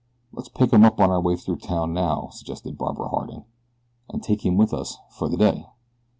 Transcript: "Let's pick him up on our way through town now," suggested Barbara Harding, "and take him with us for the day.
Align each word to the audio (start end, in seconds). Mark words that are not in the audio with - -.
"Let's 0.31 0.49
pick 0.49 0.73
him 0.73 0.83
up 0.83 0.99
on 0.99 1.11
our 1.11 1.21
way 1.21 1.35
through 1.35 1.57
town 1.57 1.93
now," 1.93 2.29
suggested 2.31 2.75
Barbara 2.75 3.09
Harding, 3.09 3.45
"and 4.09 4.23
take 4.23 4.43
him 4.43 4.57
with 4.57 4.73
us 4.73 4.97
for 5.11 5.29
the 5.29 5.37
day. 5.37 5.67